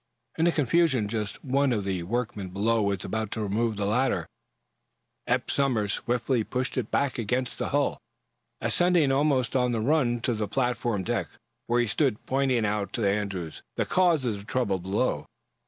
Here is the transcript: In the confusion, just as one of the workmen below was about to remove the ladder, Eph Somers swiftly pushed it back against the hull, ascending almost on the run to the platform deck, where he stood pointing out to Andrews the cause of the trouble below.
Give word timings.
In 0.35 0.45
the 0.45 0.51
confusion, 0.51 1.07
just 1.07 1.35
as 1.35 1.43
one 1.43 1.71
of 1.71 1.83
the 1.83 2.01
workmen 2.01 2.49
below 2.49 2.81
was 2.81 3.05
about 3.05 3.29
to 3.33 3.43
remove 3.43 3.77
the 3.77 3.85
ladder, 3.85 4.25
Eph 5.27 5.51
Somers 5.51 5.93
swiftly 5.93 6.43
pushed 6.43 6.75
it 6.75 6.89
back 6.89 7.19
against 7.19 7.59
the 7.59 7.69
hull, 7.69 7.99
ascending 8.61 9.11
almost 9.11 9.55
on 9.55 9.73
the 9.73 9.79
run 9.79 10.19
to 10.21 10.33
the 10.33 10.47
platform 10.47 11.03
deck, 11.03 11.27
where 11.67 11.79
he 11.81 11.85
stood 11.85 12.25
pointing 12.25 12.65
out 12.65 12.93
to 12.93 13.07
Andrews 13.07 13.61
the 13.75 13.85
cause 13.85 14.25
of 14.25 14.39
the 14.39 14.43
trouble 14.43 14.79
below. 14.79 15.27